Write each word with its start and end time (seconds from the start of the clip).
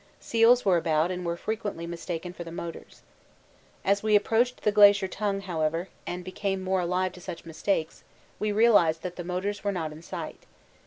Seals 0.19 0.65
were 0.65 0.77
about 0.77 1.11
and 1.11 1.23
were 1.23 1.37
frequently 1.37 1.85
mistaken 1.85 2.33
for 2.33 2.43
the 2.43 2.51
motors. 2.51 3.03
As 3.85 4.01
we 4.01 4.15
approached 4.15 4.63
the 4.63 4.71
Glacier 4.71 5.07
Tongue, 5.07 5.41
however, 5.41 5.89
and 6.07 6.23
became 6.23 6.63
more 6.63 6.81
alive 6.81 7.11
to 7.11 7.21
such 7.21 7.45
mistakes, 7.45 8.03
we 8.39 8.51
realised 8.51 9.03
that 9.03 9.15
the 9.15 9.23
motors 9.23 9.63
were 9.63 9.71
not 9.71 9.91
in 9.91 10.01
sight. 10.01 10.47